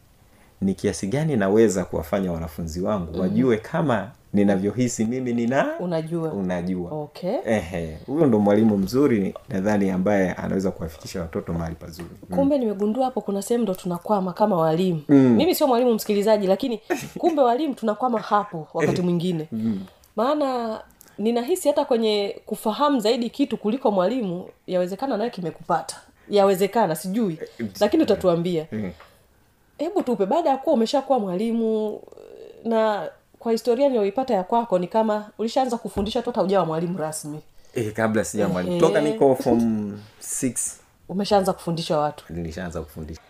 ni 0.64 0.74
kiasi 0.74 1.08
gani 1.08 1.36
naweza 1.36 1.86
kuwafanya 1.86 2.32
wanafunzi 2.32 2.82
wangu 2.82 3.06
mm-hmm. 3.06 3.22
wajue 3.22 3.58
kama 3.58 4.12
ninavyohisi 4.34 5.06
mimi 5.06 5.34
nina 5.34 5.80
unajua. 5.80 6.32
unajua. 6.34 6.92
Okay. 6.92 7.36
Ehe. 7.46 7.98
Huyo 8.06 8.26
ndo 8.26 8.40
mwalimu 8.40 8.78
mzuri 8.78 9.34
nadhani 9.50 9.90
ambaye 9.90 10.32
anaweza 10.34 10.72
kuwafikisha 10.72 11.22
watoto 11.22 11.54
mahali 11.54 11.76
pazuri. 11.76 12.10
Kumbe 12.36 12.58
nimegundua 12.58 13.06
hapo 13.06 13.22
kuna 13.22 13.42
sehemu 13.42 13.64
ndo 13.64 13.74
tunakwama 13.76 14.34
kama 14.34 14.58
walimu. 14.58 15.02
Mm. 15.10 15.36
mimi 15.36 15.56
sio 15.56 15.68
mwalimu 15.68 15.94
msikilizaji 15.94 16.48
lakini 16.48 16.82
kumbe 17.18 17.42
walimu 17.42 17.74
tunakwama 17.76 18.20
hapo 18.20 18.68
wakati 18.74 19.02
mwingine. 19.08 19.48
Mm. 19.52 19.80
maana 20.16 20.80
ninahisi 21.18 21.68
hata 21.68 21.86
kwenye 21.86 22.42
kufahamu 22.46 23.00
zaidi 23.00 23.30
kitu 23.30 23.58
kuliko 23.58 23.92
mwalimu 23.92 24.46
yawezekana 24.68 25.18
nawe 25.18 25.30
kimekupata. 25.30 25.96
Yawezekana 26.30 26.96
sijui. 26.96 27.40
Lakini 27.80 28.04
utatuambia 28.04 28.66
hebu 29.78 30.04
tupe 30.04 30.26
baada 30.26 30.50
ya 30.50 30.58
kuwa 30.58 30.76
umeshakuwa 30.76 31.20
mwalimu 31.20 32.00
na 32.64 33.10
kwa 33.40 33.52
historia 33.52 33.88
niliyoipata 33.88 34.34
ya 34.34 34.44
kwako 34.44 34.80
ni 34.80 34.88
kama 34.88 35.30
ulishaanza 35.38 35.78
kufundisha 35.78 36.22
tu 36.22 36.30
hata 36.30 36.42
ujawa 36.42 36.66
mwalimu 36.66 36.98
rasmi. 36.98 37.40
E, 37.76 37.84
kabla 37.92 38.24
sija 38.24 38.48
mwalimu. 38.48 38.80
Toka 38.80 39.02
niko 39.02 39.36
form 39.36 40.00
6 40.22 40.72
umeshaanza 41.10 41.54
kufundisha 41.54 41.98
watu. 41.98 42.26
Nilishaanza 42.30 42.82
kufundisha. 42.82 43.22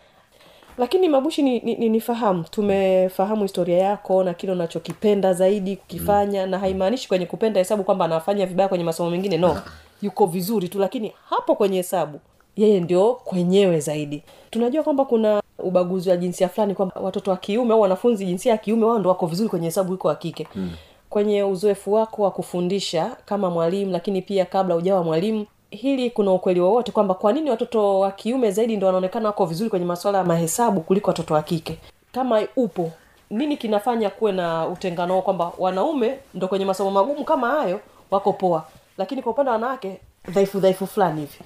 Lakini 0.77 1.09
mabushi 1.09 1.41
ni, 1.43 1.59
ni, 1.59 1.75
ni 1.75 1.89
nifahamu 1.89 2.43
tumefahamu 2.43 3.41
historia 3.41 3.77
yako 3.77 4.23
na 4.23 4.33
kile 4.33 4.51
unachokipenda 4.51 5.33
zaidi 5.33 5.75
kukifanya 5.75 6.45
mm. 6.45 6.51
na 6.51 6.59
haimaanishi 6.59 7.07
kwenye 7.07 7.25
kupenda 7.25 7.59
hesabu 7.59 7.83
kwamba 7.83 8.05
anafanya 8.05 8.45
vibaya 8.45 8.69
kwenye 8.69 8.83
masomo 8.83 9.09
mengine. 9.09 9.37
No 9.37 9.61
yuko 10.01 10.25
vizuri 10.25 10.69
tu 10.69 10.79
lakini 10.79 11.13
hapo 11.29 11.55
kwenye 11.55 11.77
hesabu 11.77 12.19
yeye 12.55 12.79
ndio 12.79 13.13
kwenyewe 13.13 13.79
zaidi. 13.79 14.23
Tunajua 14.49 14.83
kwamba 14.83 15.05
kuna 15.05 15.42
ubaguzi 15.63 16.09
wa 16.09 16.17
jinsia 16.17 16.49
fulani 16.49 16.75
kwamba 16.75 16.95
watoto 17.01 17.31
wa 17.31 17.37
kiume 17.37 17.73
au 17.73 17.81
wanafunzi 17.81 18.25
jinsia 18.25 18.51
ya 18.51 18.57
kiume 18.57 18.85
wao 18.85 18.99
ndo 18.99 19.09
wako 19.09 19.25
vizuri 19.25 19.49
kwenye 19.49 19.65
hesabu 19.67 19.93
iko 19.93 20.07
wa 20.07 20.15
kike. 20.15 20.47
Mm. 20.55 20.71
kwenye 21.09 21.43
uzoefu 21.43 21.93
wako 21.93 22.23
wa 22.23 22.31
kufundisha 22.31 23.11
kama 23.25 23.49
mwalimu 23.49 23.91
lakini 23.91 24.21
pia 24.21 24.45
kabla 24.45 24.75
ujawa 24.75 25.03
mwalimu 25.03 25.45
hili 25.69 26.09
kuna 26.09 26.31
ukweli 26.31 26.59
wowote 26.59 26.91
kwamba 26.91 27.13
kwa 27.13 27.33
nini 27.33 27.49
watoto 27.49 27.99
wa 27.99 28.11
kiume 28.11 28.51
zaidi 28.51 28.77
ndo 28.77 28.87
wanaonekana 28.87 29.29
wako 29.29 29.45
vizuri 29.45 29.69
kwenye 29.69 29.85
masuala 29.85 30.17
ya 30.17 30.23
mahesabu 30.23 30.81
kuliko 30.81 31.09
watoto 31.11 31.33
wa 31.33 31.41
kike? 31.41 31.77
Kama 32.11 32.41
upo 32.55 32.91
nini 33.29 33.57
kinafanya 33.57 34.09
kuwe 34.09 34.31
na 34.31 34.67
utengano 34.67 35.21
kwamba 35.21 35.51
wanaume 35.57 36.17
ndo 36.33 36.47
kwenye 36.47 36.65
masomo 36.65 36.91
magumu 36.91 37.23
kama 37.25 37.49
hayo 37.49 37.79
wako 38.11 38.33
poa 38.33 38.63
lakini 38.97 39.21
kwa 39.21 39.31
upande 39.31 39.49
wa 39.49 39.53
wanawake 39.53 39.99
dhaifu 40.29 40.59
dhaifu 40.59 40.87
fulani 40.87 41.21
hivi? 41.21 41.39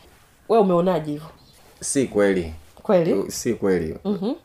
We 0.49 0.57
umeonaje 0.59 1.11
hivyo? 1.11 1.27
Si 1.79 2.07
kweli 2.07 2.53
kweli? 2.87 3.31
Si 3.31 3.53
kweli. 3.53 3.97
Mm-hmm. 4.05 4.35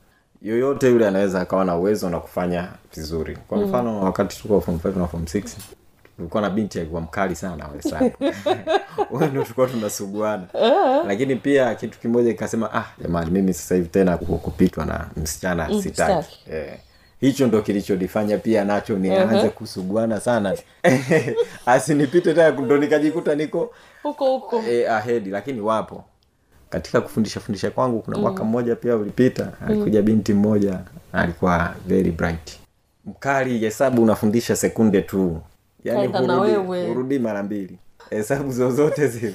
yoyote 0.42 0.90
yule 0.90 1.09
anaweza 1.09 1.40
akawa 1.40 1.64
na 1.64 1.76
uwezo 1.76 2.11
na 2.11 2.20
kufanya 2.20 2.68
vizuri. 2.94 3.37
Kwa 3.48 3.59
mfano 3.59 3.92
mm. 3.92 4.05
wakati 4.05 4.42
tuko 4.42 4.61
form 4.61 4.78
five 4.78 4.96
na 4.96 5.07
form 5.07 5.26
six 5.26 5.57
tulikuwa 6.16 6.42
na 6.42 6.50
binti 6.50 6.78
alikuwa 6.81 7.00
mkali 7.00 7.35
sana 7.37 7.68
wa 9.11 9.26
ndio 9.28 9.42
tulikuwa 9.42 9.66
tunasuguana 9.66 10.46
lakini 11.07 11.37
pia 11.37 11.74
kitu 11.74 11.98
kimoja 11.98 12.31
ikasema 12.31 12.74
ah 12.74 12.85
jamani 13.02 13.31
mimi 13.31 13.55
sasa 13.55 13.74
hivi 13.74 13.88
tena 13.88 14.16
kupitwa 14.16 14.87
na 14.87 15.11
msichana 15.16 15.68
Mm, 15.68 15.83
sitaki. 15.83 16.38
eh. 16.50 16.78
hicho 17.20 17.46
ndo 17.46 17.62
kilichonifanya 17.62 18.38
pia 18.38 18.64
nacho 18.64 18.98
nianze 18.98 19.48
kusuguana 19.48 20.20
sana. 20.20 20.57
Asinipite 21.66 22.35
tena 22.35 22.50
ndo 22.50 22.76
nikajikuta 22.76 23.35
niko 23.35 23.74
huko 24.02 24.26
huko. 24.26 24.62
Eh, 24.68 24.92
ahedi 24.92 25.31
lakini 25.31 25.61
wapo 25.61 26.05
katika 26.72 27.00
kufundisha 27.00 27.40
fundisha 27.40 27.70
kwangu 27.70 28.00
kuna 28.02 28.18
mwaka 28.18 28.44
mmoja 28.44 28.76
pia 28.76 28.96
ulipita 28.96 29.52
alikuja 29.66 30.02
binti 30.02 30.35
mmoja 30.35 30.80
alikuwa 31.12 31.74
very 31.87 32.11
bright. 32.11 32.58
Mkali 33.04 33.58
hesabu 33.58 34.02
unafundisha 34.02 34.56
sekunde 34.56 35.02
tu. 35.02 35.40
Yani 35.85 36.06
hurudi, 36.06 36.87
hurudi 36.88 37.18
mara 37.18 37.42
mbili. 37.42 37.78
Hesabu 38.11 38.52
zozote 38.52 39.08
zile. 39.08 39.35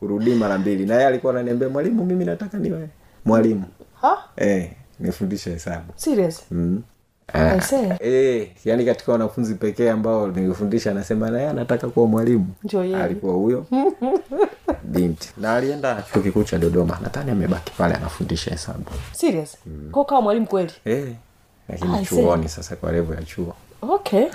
Hurudi 0.00 0.34
mara 0.34 0.58
mbili. 0.58 0.86
Na 0.86 0.94
yeye 0.94 1.06
alikuwa 1.06 1.32
ananiambia 1.32 1.68
mwalimu 1.68 2.04
mimi 2.04 2.24
nataka 2.24 2.58
niwe 2.58 2.88
mwalimu. 3.24 3.64
Ha? 4.00 4.18
Eh, 4.36 4.70
nifundishe 5.00 5.50
hesabu. 5.50 5.92
Serious? 5.96 6.42
Mm. 6.50 6.82
Say. 7.60 7.88
Eh, 8.00 8.48
yani 8.64 8.84
katika 8.84 9.12
wanafunzi 9.12 9.54
pekee 9.54 9.90
ambao 9.90 10.28
nilifundisha 10.28 10.90
anasema 10.90 11.30
naye 11.30 11.48
anataka 11.48 11.88
kuwa 11.88 12.06
mwalimu. 12.06 12.46
Alikuwa 13.02 13.34
huyo 13.34 13.66
binti. 14.92 15.30
Na 15.36 15.54
alienda 15.54 16.02
chuo 16.12 16.22
kikuu 16.22 16.44
cha 16.44 16.58
dodoma. 16.58 16.98
Nadhani 17.02 17.30
amebaki 17.30 17.72
pale 17.78 17.94
anafundisha 17.94 18.50
hesabu. 18.50 18.84
Serious? 19.12 19.56
Mm. 19.66 20.04
kama 20.04 20.20
mwalimu 20.20 20.46
kweli? 20.46 20.72
Eh, 20.84 21.08
lakini 21.68 22.06
chuoni 22.06 22.48
sasa 22.48 22.76
kwa 22.76 22.92
levo 22.92 23.14
ya 23.14 23.22
chuo. 23.22 23.54
Okay. 23.82 24.26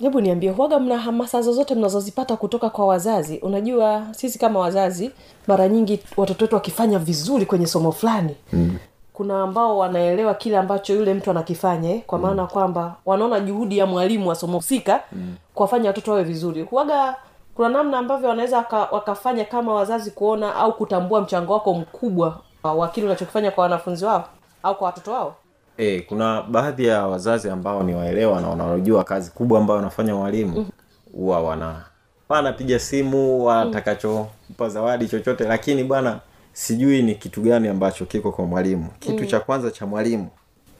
Hebu 0.00 0.20
niambie 0.20 0.50
huaga 0.50 0.78
mna 0.78 0.98
hamasa 0.98 1.42
zozote 1.42 1.74
mnazozipata 1.74 2.36
kutoka 2.36 2.70
kwa 2.70 2.86
wazazi? 2.86 3.38
Unajua 3.38 4.06
sisi 4.10 4.38
kama 4.38 4.58
wazazi 4.60 5.10
mara 5.46 5.68
nyingi 5.68 6.00
watoto 6.16 6.44
wetu 6.44 6.54
wakifanya 6.54 6.98
vizuri 6.98 7.46
kwenye 7.46 7.66
somo 7.66 7.92
fulani 7.92 8.36
mm. 8.52 8.76
Kuna 9.18 9.42
ambao 9.42 9.78
wanaelewa 9.78 10.34
kile 10.34 10.56
ambacho 10.58 10.94
yule 10.94 11.14
mtu 11.14 11.30
anakifanya 11.30 12.00
kwa 12.06 12.18
maana 12.18 12.46
kwamba 12.46 12.94
wanaona 13.06 13.40
juhudi 13.40 13.78
ya 13.78 13.86
mwalimu 13.86 14.28
wa 14.28 14.34
somo 14.34 14.56
husika 14.56 15.00
mm. 15.12 15.34
kuwafanya 15.54 15.88
watoto 15.88 16.10
wawe 16.10 16.24
vizuri. 16.24 16.62
Huaga 16.62 17.16
kuna 17.54 17.68
namna 17.68 17.98
ambavyo 17.98 18.28
wanaweza 18.28 18.56
waka, 18.56 18.76
wakafanya 18.78 19.44
kama 19.44 19.74
wazazi 19.74 20.10
kuona 20.10 20.54
au 20.54 20.72
kutambua 20.76 21.20
mchango 21.20 21.52
wako 21.52 21.74
mkubwa 21.74 22.38
wa 22.62 22.88
kile 22.88 23.06
unachokifanya 23.06 23.50
kwa 23.50 23.62
wanafunzi 23.62 24.04
wao 24.04 24.28
au 24.62 24.74
kwa 24.74 24.86
watoto 24.86 25.12
wao. 25.12 25.34
E, 25.78 26.00
kuna 26.00 26.42
baadhi 26.42 26.86
ya 26.86 27.06
wazazi 27.06 27.50
ambao 27.50 27.82
ni 27.82 27.94
waelewa 27.94 28.40
na 28.40 28.48
wanaojua 28.48 29.04
kazi 29.04 29.30
kubwa 29.30 29.58
ambayo 29.60 29.76
wanafanya 29.78 30.16
walimu 30.16 30.66
huwa 31.12 31.40
wana 31.42 31.82
wanapiga 32.28 32.78
simu 32.78 33.44
watakachompa 33.44 34.68
zawadi 34.68 35.08
chochote 35.08 35.44
lakini 35.44 35.84
bwana 35.84 36.20
sijui 36.58 37.02
ni 37.02 37.14
kitu 37.14 37.40
gani 37.40 37.68
ambacho 37.68 38.04
kiko 38.06 38.32
kwa 38.32 38.46
mwalimu. 38.46 38.86
Kitu 39.00 39.26
cha 39.26 39.40
kwanza 39.40 39.70
cha 39.70 39.86
mwalimu 39.86 40.28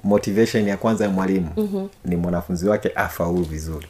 motivation 0.04 0.68
ya 0.68 0.76
kwanza 0.76 1.04
ya 1.04 1.10
mwalimu 1.10 1.48
mm-hmm. 1.56 1.88
ni 2.04 2.16
mwanafunzi 2.16 2.68
wake 2.68 2.92
afaulu 2.94 3.42
vizuri. 3.42 3.86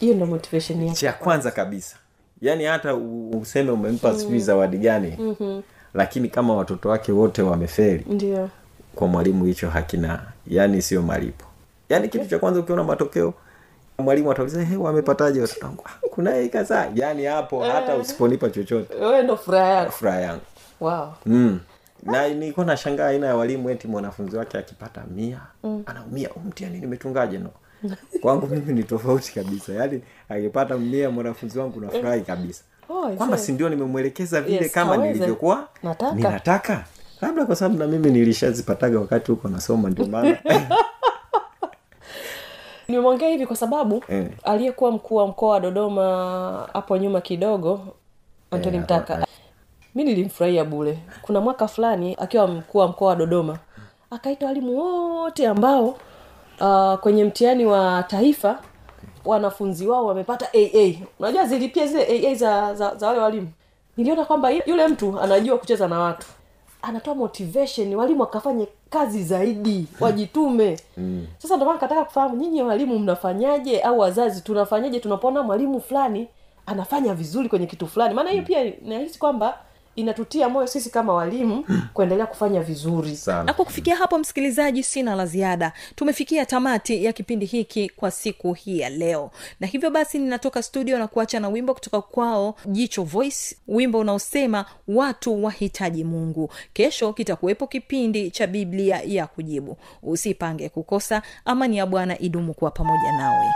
Hiyo 0.00 0.14
ndo 0.14 0.26
motivation 0.26 0.82
ya 0.86 0.94
cha 0.94 1.12
kwanza. 1.12 1.50
kabisa. 1.50 1.96
Yaani 2.42 2.64
hata 2.64 2.94
useme 3.40 3.70
umempa 3.70 4.14
sijui 4.18 4.38
zawadi 4.38 4.78
gani 4.78 5.16
mm-hmm. 5.18 5.62
lakini 5.94 6.28
kama 6.28 6.54
watoto 6.56 6.88
wake 6.88 7.12
wote 7.12 7.42
wameferi 7.42 8.04
ndio. 8.08 8.50
kwa 8.94 9.06
mwalimu 9.08 9.44
hicho 9.44 9.70
hakina 9.70 10.22
yani 10.46 10.82
sio 10.82 11.02
malipo. 11.02 11.44
Yaani 11.88 12.08
kitu 12.08 12.26
cha 12.26 12.38
kwanza 12.38 12.60
ukiona 12.60 12.84
matokeo 12.84 13.34
mwalimu 13.98 14.30
atauliza 14.32 14.64
he 14.64 14.76
wamepataje 14.76 15.40
watoto 15.40 15.66
wangu? 15.66 15.82
"Ah, 15.86 16.08
kuna 16.10 16.34
hii 16.34 16.48
kadhaa. 16.48 16.90
Yani 16.94 17.24
hapo 17.24 17.62
hata 17.64 17.96
usiponipa 17.96 18.50
chochote. 18.50 18.94
Ndo 19.24 19.36
furaha 19.36 20.20
yangu 20.20 20.42
wow 20.82 21.12
mm. 21.26 21.60
na 22.02 22.28
nilikuwa 22.28 22.66
nashangaa 22.66 23.06
aina 23.06 23.26
ya 23.26 23.36
walimu 23.36 23.70
eti 23.70 23.88
mwanafunzi 23.88 24.36
wake 24.36 24.58
akipata 24.58 25.04
mia 25.14 25.40
mm. 25.64 25.82
anaumia 25.86 26.28
mtiani 26.48 26.78
nimetungaje 26.80 27.38
no 27.38 27.50
kwangu 28.20 28.46
mimi 28.46 28.72
ni 28.72 28.84
tofauti 28.84 29.34
kabisa 29.34 29.72
yaani 29.72 30.02
akipata 30.28 30.78
mia 30.78 31.10
mwanafunzi 31.10 31.58
wangu 31.58 31.80
nafurahi 31.80 32.20
kabisa 32.20 32.64
Oh, 32.88 33.10
kwamba 33.16 33.38
see. 33.38 33.44
si 33.46 33.52
ndio 33.52 33.68
nimemwelekeza 33.68 34.40
vile 34.40 34.56
Yes, 34.56 34.72
kama 34.72 34.96
nilivyokuwa 34.96 35.68
Nataka. 35.82 36.14
ninataka 36.14 36.84
labda 37.20 37.44
kwa 37.46 37.56
sababu 37.56 37.78
na 37.78 37.86
mimi 37.86 38.10
nilishazipataga 38.10 39.00
wakati 39.00 39.30
huko 39.30 39.48
nasoma 39.48 39.90
ndio 39.90 40.06
maana 40.06 40.38
nimemwongea 42.88 43.28
hivi 43.28 43.46
kwa 43.46 43.56
sababu 43.56 44.04
Eh. 44.08 44.26
aliyekuwa 44.44 44.90
mkuu 44.90 45.14
wa 45.16 45.26
mkoa 45.26 45.50
wa 45.50 45.60
dodoma 45.60 46.68
hapo 46.72 46.96
nyuma 46.96 47.20
kidogo 47.20 47.80
antoni 48.50 48.76
Eh, 48.76 48.82
mtaka. 48.82 49.26
Mi 49.94 50.04
nilimfurahia 50.04 50.64
bule 50.64 50.98
kuna 51.22 51.40
mwaka 51.40 51.68
fulani 51.68 52.16
akiwa 52.20 52.46
mkuu 52.48 52.78
wa 52.78 52.88
mkoa 52.88 53.08
wa 53.08 53.16
dodoma 53.16 53.58
akaita 54.10 54.46
walimu 54.46 54.78
wote 54.78 55.46
ambao 55.48 55.94
uh, 56.60 56.94
kwenye 57.00 57.24
mtihani 57.24 57.66
wa 57.66 58.02
taifa 58.08 58.58
wanafunzi 59.24 59.86
wao 59.86 60.06
wamepata 60.06 60.48
aa 60.54 60.92
unajua 61.18 61.46
zilipia 61.46 61.86
zile 61.86 62.28
aa 62.30 62.34
za, 62.34 62.74
za, 62.74 62.94
za 62.96 63.06
wale 63.08 63.20
walimu? 63.20 63.48
Niliona 63.96 64.24
kwamba 64.24 64.50
yule 64.50 64.88
mtu 64.88 65.20
anajua 65.20 65.58
kucheza 65.58 65.88
na 65.88 65.98
watu. 65.98 66.26
Anatoa 66.82 67.14
motivation 67.14 67.94
walimu 67.94 68.20
wakafanye 68.20 68.68
kazi 68.90 69.24
zaidi 69.24 69.86
wajitume. 70.00 70.80
Mm. 70.96 71.26
sasa 71.38 71.54
ndio 71.56 71.66
maana 71.66 71.78
kataka 71.80 72.04
kufahamu 72.04 72.36
nyinyi 72.36 72.62
walimu 72.62 72.98
mnafanyaje 72.98 73.80
au 73.80 73.98
wazazi 73.98 74.40
tunafanyaje 74.40 75.00
tunapoona 75.00 75.42
mwalimu 75.42 75.80
fulani 75.80 76.28
anafanya 76.66 77.14
vizuri 77.14 77.48
kwenye 77.48 77.66
kitu 77.66 77.86
fulani? 77.86 78.14
Maana 78.14 78.30
hiyo 78.30 78.42
pia 78.42 78.72
nahisi 78.82 79.18
kwamba 79.18 79.58
inatutia 79.96 80.48
moyo 80.48 80.66
sisi 80.66 80.90
kama 80.90 81.12
walimu 81.14 81.64
kuendelea 81.94 82.26
kufanya 82.26 82.60
vizuri. 82.60 83.18
Na 83.44 83.52
kwa 83.54 83.64
kufikia 83.64 83.96
hapo 83.96 84.18
msikilizaji 84.18 84.82
sina 84.82 85.14
la 85.14 85.26
ziada. 85.26 85.72
Tumefikia 85.94 86.46
tamati 86.46 87.04
ya 87.04 87.12
kipindi 87.12 87.46
hiki 87.46 87.88
kwa 87.88 88.10
siku 88.10 88.52
hii 88.52 88.78
ya 88.78 88.88
leo. 88.90 89.30
Na 89.60 89.66
hivyo 89.66 89.90
basi 89.90 90.18
ninatoka 90.18 90.62
studio 90.62 90.98
na 90.98 91.06
kuacha 91.06 91.40
na 91.40 91.48
wimbo 91.48 91.74
kutoka 91.74 92.00
kwao 92.00 92.54
jicho 92.66 93.02
voice 93.02 93.56
wimbo 93.68 93.98
unaosema 93.98 94.64
watu 94.88 95.44
wahitaji 95.44 96.04
mungu. 96.04 96.50
Kesho 96.72 97.12
kitakuwepo 97.12 97.66
kipindi 97.66 98.30
cha 98.30 98.46
biblia 98.46 99.00
ya 99.06 99.26
kujibu. 99.26 99.76
Usipange 100.02 100.68
kukosa 100.68 101.22
amani 101.44 101.76
ya 101.76 101.86
bwana 101.86 102.18
idumu 102.18 102.54
kuwa 102.54 102.70
pamoja 102.70 103.12
nawe 103.12 103.46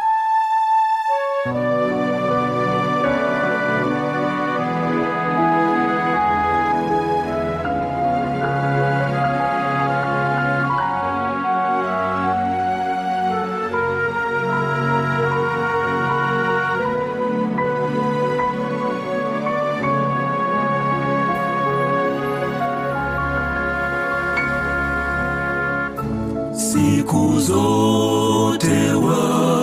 siku 26.77 27.41
zote 27.41 28.93
wapita 28.93 29.56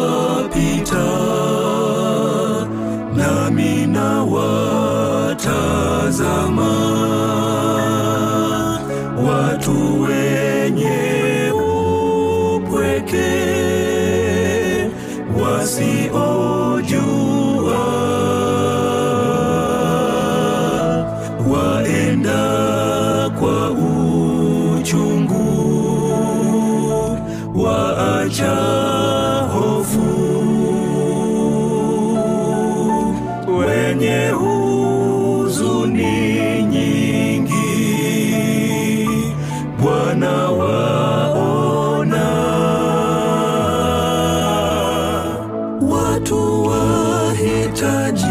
watu 46.23 46.63
wahitaji. 46.63 48.25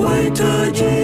Wahitaji 0.00 1.03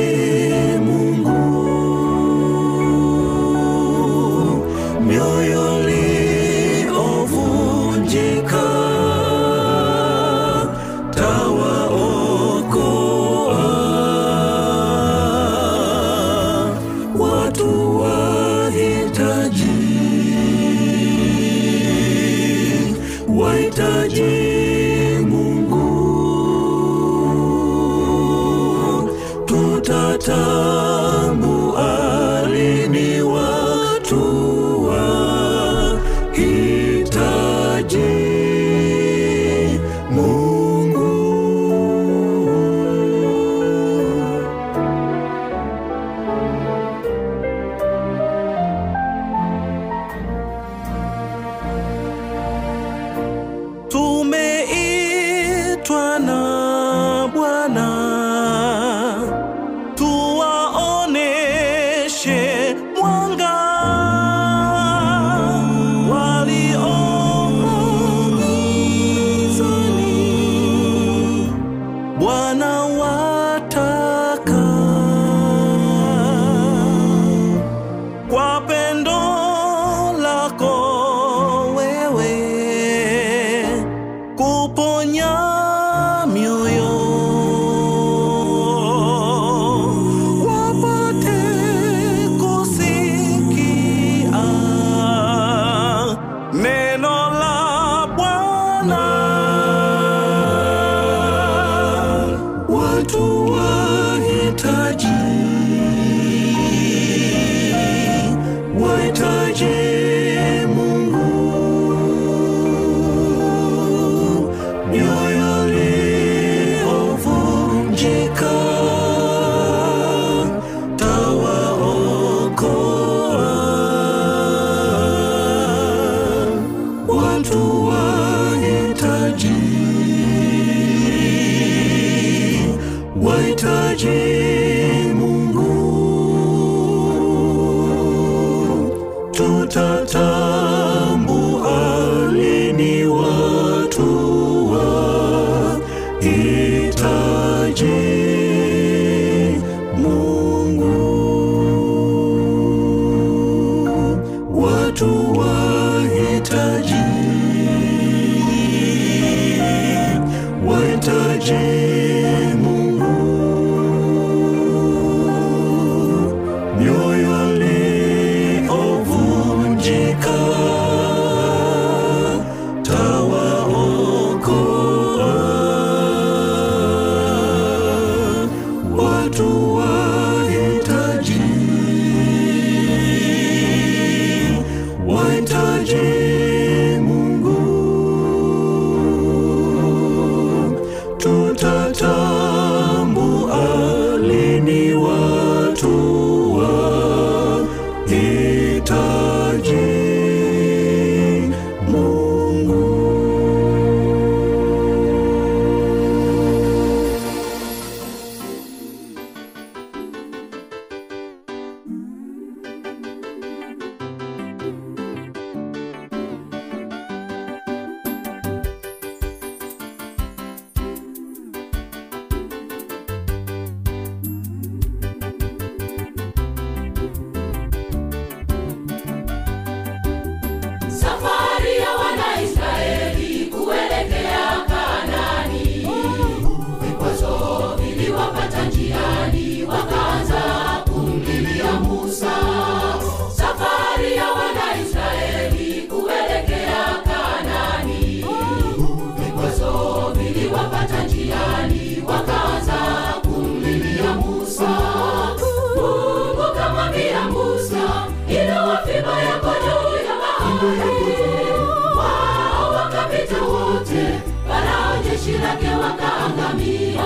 lake 265.38 265.68
wakaangamia 265.82 267.04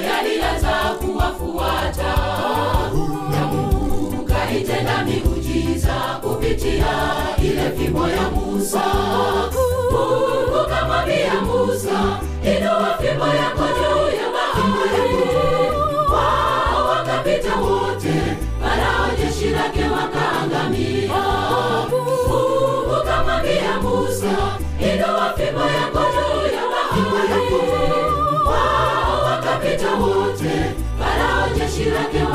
moja 0.00 0.22
lianza 0.22 0.96
kuwafuata 1.00 2.14
na 3.30 3.46
Mungu 3.46 4.24
kaitenda 4.24 5.04
miujiza 5.04 5.94
kupitia 6.22 6.86
ile 7.42 7.70
fimbo 7.78 8.08
ya 8.08 8.30
Musa. 8.30 8.82
Mungu 9.92 10.68
kamwambia 10.70 11.34
Musa, 11.40 12.20
inua 12.42 12.98
fimbo 13.00 13.26
yako 13.26 13.62
juu 13.76 14.16
ya 14.16 14.28
bahari. 14.32 15.14
Wao 16.12 16.86
wakapita 16.88 17.56
wote, 17.56 18.14
Farao 18.62 19.10
jeshi 19.18 19.50
lake 19.50 19.82
wakaangamia. 19.84 21.14
Mungu 22.28 23.04
kamwambia 23.04 23.80
Musa, 23.82 24.36
inua 24.80 25.34
fimbo 25.36 25.60
yako 25.60 26.09
you. 31.80 31.90
love 31.90 32.14
your 32.14 32.29